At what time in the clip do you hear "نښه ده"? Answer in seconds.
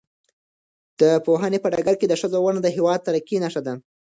3.43-3.73